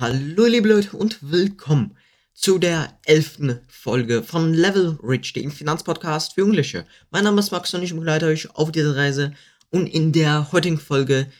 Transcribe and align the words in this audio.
Hallo 0.00 0.46
liebe 0.46 0.66
Leute 0.66 0.96
und 0.96 1.18
willkommen 1.30 1.94
zu 2.32 2.56
der 2.58 2.98
elften 3.04 3.60
Folge 3.68 4.22
von 4.22 4.54
Level 4.54 4.98
Rich, 5.02 5.34
dem 5.34 5.50
Finanzpodcast 5.50 6.32
für 6.32 6.40
Jugendliche. 6.40 6.86
Mein 7.10 7.24
Name 7.24 7.38
ist 7.40 7.50
Max 7.50 7.74
und 7.74 7.82
ich 7.82 7.94
begleite 7.94 8.24
euch 8.24 8.48
auf 8.56 8.72
dieser 8.72 8.96
Reise 8.96 9.34
und 9.68 9.86
in 9.86 10.12
der 10.12 10.52
heutigen 10.52 10.78
Folge 10.78 11.30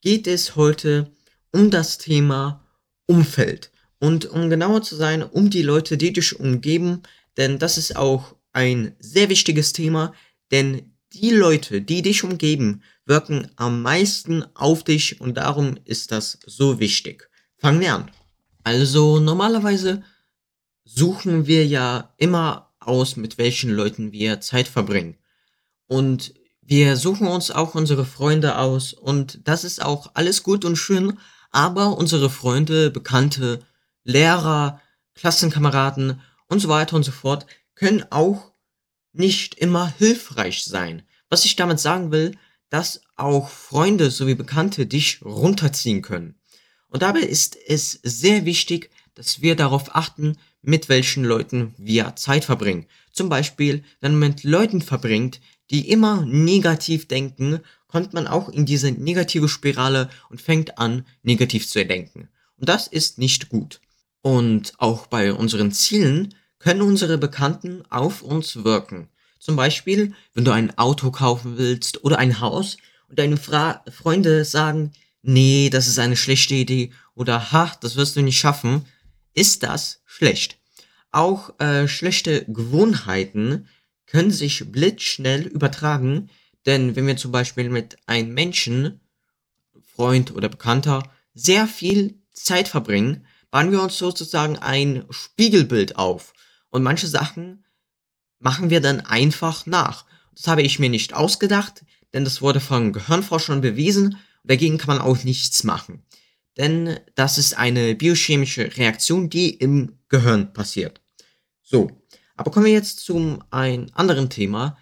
geht 0.00 0.26
es 0.26 0.56
heute 0.56 1.12
um 1.52 1.70
das 1.70 1.98
Thema 1.98 2.66
Umfeld 3.06 3.70
und 4.00 4.26
um 4.26 4.50
genauer 4.50 4.82
zu 4.82 4.96
sein, 4.96 5.22
um 5.22 5.48
die 5.48 5.62
Leute, 5.62 5.96
die 5.96 6.12
dich 6.12 6.40
umgeben, 6.40 7.02
denn 7.36 7.60
das 7.60 7.78
ist 7.78 7.94
auch 7.94 8.34
ein 8.52 8.96
sehr 8.98 9.28
wichtiges 9.28 9.72
Thema, 9.72 10.12
denn 10.50 10.96
die 11.12 11.30
Leute, 11.30 11.80
die 11.80 12.02
dich 12.02 12.24
umgeben, 12.24 12.82
wirken 13.06 13.52
am 13.54 13.82
meisten 13.82 14.44
auf 14.56 14.82
dich 14.82 15.20
und 15.20 15.36
darum 15.36 15.78
ist 15.84 16.10
das 16.10 16.40
so 16.44 16.80
wichtig. 16.80 17.30
Fangen 17.64 17.80
wir 17.80 17.94
an. 17.94 18.10
Also 18.62 19.20
normalerweise 19.20 20.02
suchen 20.84 21.46
wir 21.46 21.66
ja 21.66 22.12
immer 22.18 22.74
aus, 22.78 23.16
mit 23.16 23.38
welchen 23.38 23.70
Leuten 23.70 24.12
wir 24.12 24.42
Zeit 24.42 24.68
verbringen. 24.68 25.16
Und 25.86 26.34
wir 26.60 26.98
suchen 26.98 27.26
uns 27.26 27.50
auch 27.50 27.74
unsere 27.74 28.04
Freunde 28.04 28.58
aus 28.58 28.92
und 28.92 29.48
das 29.48 29.64
ist 29.64 29.82
auch 29.82 30.10
alles 30.12 30.42
gut 30.42 30.66
und 30.66 30.76
schön, 30.76 31.18
aber 31.52 31.96
unsere 31.96 32.28
Freunde, 32.28 32.90
Bekannte, 32.90 33.60
Lehrer, 34.02 34.82
Klassenkameraden 35.14 36.20
und 36.48 36.60
so 36.60 36.68
weiter 36.68 36.96
und 36.96 37.04
so 37.04 37.12
fort 37.12 37.46
können 37.76 38.04
auch 38.10 38.52
nicht 39.14 39.54
immer 39.54 39.88
hilfreich 39.96 40.66
sein. 40.66 41.02
Was 41.30 41.46
ich 41.46 41.56
damit 41.56 41.80
sagen 41.80 42.12
will, 42.12 42.36
dass 42.68 43.00
auch 43.16 43.48
Freunde 43.48 44.10
sowie 44.10 44.34
Bekannte 44.34 44.84
dich 44.84 45.22
runterziehen 45.24 46.02
können. 46.02 46.38
Und 46.94 47.02
dabei 47.02 47.22
ist 47.22 47.58
es 47.66 47.98
sehr 48.04 48.44
wichtig, 48.44 48.88
dass 49.16 49.42
wir 49.42 49.56
darauf 49.56 49.96
achten, 49.96 50.36
mit 50.62 50.88
welchen 50.88 51.24
Leuten 51.24 51.74
wir 51.76 52.14
Zeit 52.14 52.44
verbringen. 52.44 52.86
Zum 53.10 53.28
Beispiel, 53.28 53.82
wenn 54.00 54.16
man 54.16 54.28
mit 54.28 54.44
Leuten 54.44 54.80
verbringt, 54.80 55.40
die 55.72 55.90
immer 55.90 56.24
negativ 56.24 57.08
denken, 57.08 57.58
kommt 57.88 58.14
man 58.14 58.28
auch 58.28 58.48
in 58.48 58.64
diese 58.64 58.92
negative 58.92 59.48
Spirale 59.48 60.08
und 60.30 60.40
fängt 60.40 60.78
an, 60.78 61.04
negativ 61.24 61.68
zu 61.68 61.84
denken. 61.84 62.28
Und 62.58 62.68
das 62.68 62.86
ist 62.86 63.18
nicht 63.18 63.48
gut. 63.48 63.80
Und 64.22 64.74
auch 64.78 65.08
bei 65.08 65.32
unseren 65.32 65.72
Zielen 65.72 66.32
können 66.60 66.82
unsere 66.82 67.18
Bekannten 67.18 67.82
auf 67.90 68.22
uns 68.22 68.62
wirken. 68.62 69.08
Zum 69.40 69.56
Beispiel, 69.56 70.14
wenn 70.32 70.44
du 70.44 70.52
ein 70.52 70.78
Auto 70.78 71.10
kaufen 71.10 71.58
willst 71.58 72.04
oder 72.04 72.20
ein 72.20 72.38
Haus 72.38 72.76
und 73.08 73.18
deine 73.18 73.36
Fra 73.36 73.82
Freunde 73.90 74.44
sagen, 74.44 74.92
nee, 75.24 75.70
das 75.70 75.86
ist 75.86 75.98
eine 75.98 76.16
schlechte 76.16 76.54
Idee 76.54 76.92
oder 77.14 77.52
ha, 77.52 77.72
das 77.80 77.96
wirst 77.96 78.16
du 78.16 78.22
nicht 78.22 78.38
schaffen, 78.38 78.86
ist 79.34 79.62
das 79.62 80.02
schlecht. 80.06 80.58
Auch 81.10 81.58
äh, 81.60 81.88
schlechte 81.88 82.44
Gewohnheiten 82.44 83.68
können 84.06 84.30
sich 84.30 84.70
blitzschnell 84.70 85.42
übertragen, 85.42 86.30
denn 86.66 86.96
wenn 86.96 87.06
wir 87.06 87.16
zum 87.16 87.32
Beispiel 87.32 87.68
mit 87.68 87.96
einem 88.06 88.34
Menschen, 88.34 89.00
Freund 89.94 90.34
oder 90.34 90.48
Bekannter, 90.48 91.02
sehr 91.34 91.66
viel 91.66 92.20
Zeit 92.32 92.68
verbringen, 92.68 93.26
bauen 93.50 93.70
wir 93.70 93.82
uns 93.82 93.98
sozusagen 93.98 94.58
ein 94.58 95.04
Spiegelbild 95.10 95.96
auf. 95.96 96.32
Und 96.70 96.82
manche 96.82 97.06
Sachen 97.06 97.64
machen 98.40 98.70
wir 98.70 98.80
dann 98.80 99.00
einfach 99.00 99.66
nach. 99.66 100.04
Das 100.34 100.48
habe 100.48 100.62
ich 100.62 100.78
mir 100.78 100.90
nicht 100.90 101.14
ausgedacht, 101.14 101.84
denn 102.12 102.24
das 102.24 102.42
wurde 102.42 102.60
von 102.60 102.92
Gehirnforschern 102.92 103.60
bewiesen 103.60 104.18
Dagegen 104.44 104.78
kann 104.78 104.96
man 104.96 105.04
auch 105.04 105.24
nichts 105.24 105.64
machen. 105.64 106.04
Denn 106.56 107.00
das 107.14 107.38
ist 107.38 107.54
eine 107.58 107.94
biochemische 107.94 108.76
Reaktion, 108.76 109.28
die 109.28 109.50
im 109.50 109.98
Gehirn 110.08 110.52
passiert. 110.52 111.00
So, 111.62 111.90
aber 112.36 112.50
kommen 112.50 112.66
wir 112.66 112.72
jetzt 112.72 113.00
zum 113.00 113.42
ein 113.50 113.92
anderen 113.94 114.30
Thema. 114.30 114.78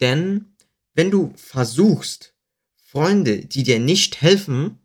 Denn 0.00 0.56
wenn 0.94 1.10
du 1.10 1.32
versuchst, 1.36 2.34
Freunde, 2.76 3.44
die 3.46 3.62
dir 3.62 3.80
nicht 3.80 4.20
helfen, 4.20 4.78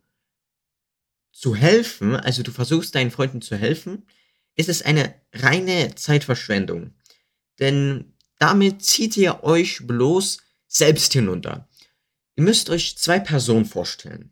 zu 1.31 1.55
helfen, 1.55 2.15
also 2.15 2.43
du 2.43 2.51
versuchst 2.51 2.95
deinen 2.95 3.11
Freunden 3.11 3.41
zu 3.41 3.57
helfen, 3.57 4.07
ist 4.55 4.69
es 4.69 4.81
eine 4.81 5.13
reine 5.33 5.95
Zeitverschwendung. 5.95 6.93
Denn 7.59 8.13
damit 8.39 8.83
zieht 8.83 9.17
ihr 9.17 9.43
euch 9.43 9.85
bloß 9.85 10.39
selbst 10.67 11.13
hinunter. 11.13 11.67
Ihr 12.35 12.43
müsst 12.43 12.69
euch 12.69 12.97
zwei 12.97 13.19
Personen 13.19 13.65
vorstellen 13.65 14.31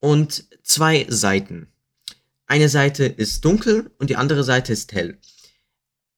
und 0.00 0.44
zwei 0.62 1.06
Seiten. 1.08 1.68
Eine 2.46 2.68
Seite 2.68 3.04
ist 3.04 3.44
dunkel 3.44 3.90
und 3.98 4.10
die 4.10 4.16
andere 4.16 4.44
Seite 4.44 4.72
ist 4.72 4.92
hell. 4.92 5.18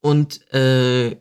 Und 0.00 0.46
äh, 0.52 1.16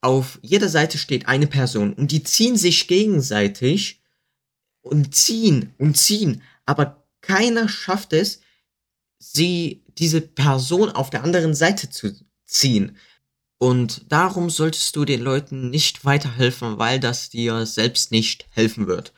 auf 0.00 0.38
jeder 0.42 0.68
Seite 0.68 0.98
steht 0.98 1.26
eine 1.26 1.46
Person 1.46 1.94
und 1.94 2.12
die 2.12 2.22
ziehen 2.22 2.56
sich 2.56 2.88
gegenseitig 2.88 4.02
und 4.80 5.14
ziehen 5.14 5.74
und 5.78 5.96
ziehen, 5.96 6.42
aber 6.64 7.06
keiner 7.20 7.68
schafft 7.68 8.12
es, 8.12 8.40
sie 9.18 9.84
diese 9.98 10.20
Person 10.20 10.90
auf 10.90 11.10
der 11.10 11.22
anderen 11.22 11.54
Seite 11.54 11.88
zu 11.88 12.12
ziehen. 12.46 12.96
Und 13.62 14.10
darum 14.10 14.50
solltest 14.50 14.96
du 14.96 15.04
den 15.04 15.20
Leuten 15.20 15.70
nicht 15.70 16.04
weiterhelfen, 16.04 16.78
weil 16.78 16.98
das 16.98 17.30
dir 17.30 17.64
selbst 17.64 18.10
nicht 18.10 18.44
helfen 18.50 18.88
wird. 18.88 19.12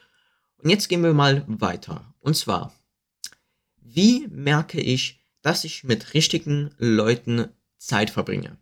Und 0.59 0.69
jetzt 0.69 0.91
gehen 0.91 1.03
wir 1.03 1.15
mal 1.15 1.47
weiter. 1.47 2.15
Und 2.21 2.37
zwar, 2.37 2.75
wie 3.81 4.28
merke 4.28 4.82
ich, 4.82 5.19
dass 5.41 5.65
ich 5.65 5.82
mit 5.82 6.12
richtigen 6.12 6.75
Leuten 6.77 7.49
Zeit 7.78 8.10
verbringe? 8.10 8.59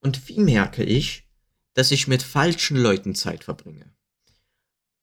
Und 0.00 0.28
wie 0.28 0.40
merke 0.40 0.82
ich, 0.82 1.28
dass 1.74 1.90
ich 1.90 2.08
mit 2.08 2.22
falschen 2.22 2.78
Leuten 2.78 3.14
Zeit 3.14 3.44
verbringe? 3.44 3.94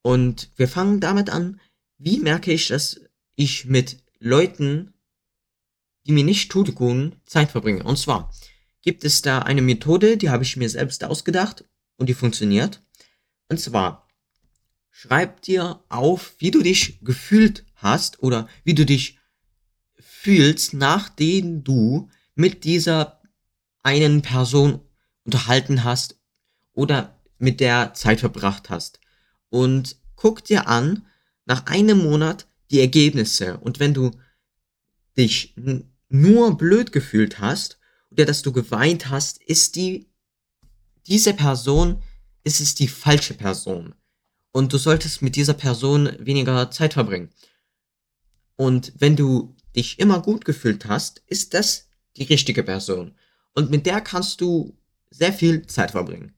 Und 0.01 0.49
wir 0.55 0.67
fangen 0.67 1.01
damit 1.01 1.29
an, 1.29 1.61
wie 1.99 2.17
merke 2.17 2.51
ich, 2.51 2.69
dass 2.69 2.99
ich 3.35 3.65
mit 3.65 3.97
Leuten, 4.17 4.95
die 6.07 6.13
mir 6.13 6.23
nicht 6.23 6.51
tun, 6.51 7.15
Zeit 7.27 7.51
verbringe? 7.51 7.83
Und 7.83 7.99
zwar, 7.99 8.31
gibt 8.83 9.03
es 9.05 9.23
da 9.23 9.39
eine 9.39 9.63
Methode, 9.63 10.17
die 10.17 10.29
habe 10.29 10.43
ich 10.43 10.57
mir 10.57 10.69
selbst 10.69 11.03
ausgedacht 11.03 11.65
und 11.97 12.09
die 12.09 12.13
funktioniert. 12.13 12.83
Und 13.49 13.59
zwar, 13.59 14.07
schreib 14.91 15.41
dir 15.41 15.83
auf, 15.89 16.35
wie 16.37 16.51
du 16.51 16.61
dich 16.61 16.99
gefühlt 17.01 17.65
hast 17.75 18.21
oder 18.21 18.47
wie 18.63 18.75
du 18.75 18.85
dich 18.85 19.19
fühlst, 19.99 20.73
nachdem 20.73 21.63
du 21.63 22.09
mit 22.35 22.65
dieser 22.65 23.21
einen 23.81 24.21
Person 24.21 24.81
unterhalten 25.23 25.83
hast 25.83 26.19
oder 26.73 27.19
mit 27.37 27.59
der 27.59 27.93
Zeit 27.93 28.19
verbracht 28.19 28.69
hast. 28.69 28.99
Und 29.49 29.97
guck 30.15 30.43
dir 30.43 30.67
an, 30.67 31.05
nach 31.45 31.65
einem 31.67 31.99
Monat 31.99 32.47
die 32.71 32.79
Ergebnisse. 32.79 33.57
Und 33.57 33.79
wenn 33.79 33.93
du 33.93 34.11
dich 35.17 35.55
nur 36.09 36.57
blöd 36.57 36.91
gefühlt 36.91 37.39
hast 37.39 37.79
oder 38.13 38.25
dass 38.25 38.41
du 38.41 38.51
geweint 38.51 39.09
hast, 39.09 39.41
ist 39.43 39.75
die, 39.75 40.09
diese 41.07 41.33
Person, 41.33 42.01
ist 42.43 42.59
es 42.59 42.75
die 42.75 42.87
falsche 42.87 43.33
Person. 43.33 43.95
Und 44.51 44.71
du 44.71 44.77
solltest 44.77 45.21
mit 45.21 45.35
dieser 45.35 45.55
Person 45.55 46.15
weniger 46.19 46.69
Zeit 46.69 46.93
verbringen. 46.93 47.29
Und 48.55 48.93
wenn 48.97 49.15
du 49.15 49.55
dich 49.75 49.99
immer 49.99 50.21
gut 50.21 50.45
gefühlt 50.45 50.85
hast, 50.85 51.23
ist 51.25 51.53
das 51.53 51.87
die 52.17 52.23
richtige 52.23 52.63
Person. 52.63 53.15
Und 53.55 53.71
mit 53.71 53.85
der 53.85 54.01
kannst 54.01 54.41
du 54.41 54.77
sehr 55.09 55.33
viel 55.33 55.65
Zeit 55.65 55.91
verbringen. 55.91 56.33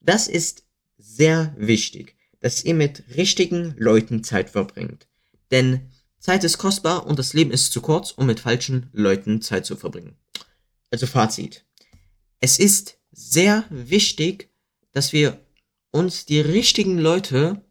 Das 0.00 0.28
ist 0.28 0.64
sehr 0.96 1.54
wichtig, 1.58 2.16
dass 2.40 2.64
ihr 2.64 2.74
mit 2.74 3.04
richtigen 3.16 3.74
Leuten 3.76 4.22
Zeit 4.22 4.50
verbringt. 4.50 5.08
Denn 5.50 5.90
Zeit 6.20 6.44
ist 6.44 6.58
kostbar 6.58 7.06
und 7.06 7.18
das 7.18 7.32
Leben 7.32 7.50
ist 7.50 7.72
zu 7.72 7.80
kurz, 7.80 8.12
um 8.12 8.26
mit 8.26 8.40
falschen 8.40 8.88
Leuten 8.92 9.40
Zeit 9.40 9.66
zu 9.66 9.76
verbringen. 9.76 10.16
Also 10.90 11.06
Fazit. 11.06 11.64
Es 12.40 12.58
ist 12.58 12.98
sehr 13.10 13.64
wichtig, 13.70 14.50
dass 14.92 15.12
wir 15.12 15.40
uns 15.90 16.26
die 16.26 16.40
richtigen 16.40 16.98
Leute 16.98 17.62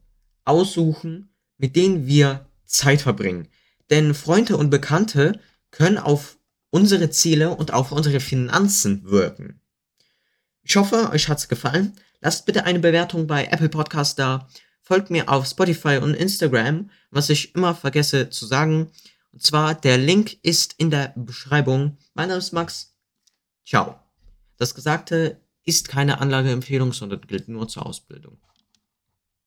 aussuchen, 0.46 1.34
mit 1.58 1.76
denen 1.76 2.08
wir 2.08 2.50
Zeit 2.66 3.02
verbringen. 3.02 3.48
Denn 3.90 4.14
Freunde 4.14 4.58
und 4.58 4.70
Bekannte 4.70 5.40
können 5.72 5.98
auf 5.98 6.38
unsere 6.70 7.10
Ziele 7.10 7.56
und 7.56 7.74
auf 7.74 7.92
unsere 7.92 8.20
Finanzen 8.20 9.04
wirken. 9.10 9.62
Ich 10.64 10.76
hoffe, 10.76 11.10
euch 11.12 11.30
hat's 11.30 11.48
gefallen. 11.48 11.94
Lasst 12.20 12.46
bitte 12.46 12.66
eine 12.66 12.80
Bewertung 12.80 13.26
bei 13.28 13.46
Apple 13.46 13.70
Podcast 13.70 14.20
da. 14.20 14.50
Folgt 14.82 15.10
mir 15.10 15.30
auf 15.30 15.48
Spotify 15.48 15.98
und 15.98 16.14
Instagram, 16.14 16.90
was 17.10 17.30
ich 17.30 17.56
immer 17.56 17.74
vergesse 17.74 18.30
zu 18.30 18.46
sagen. 18.46 18.92
Und 19.32 19.44
zwar, 19.44 19.76
der 19.76 19.98
Link 19.98 20.38
ist 20.44 20.76
in 20.78 20.92
der 20.92 21.14
Beschreibung. 21.16 21.98
Mein 22.14 22.30
Name 22.30 22.40
ist 22.40 22.54
Max. 22.54 22.97
Ciao. 23.68 24.00
Das 24.56 24.76
Gesagte 24.76 25.42
ist 25.66 25.90
keine 25.90 26.22
Anlageempfehlung, 26.22 26.94
sondern 26.94 27.20
gilt 27.28 27.50
nur 27.50 27.68
zur 27.68 27.86
Ausbildung. 27.86 28.38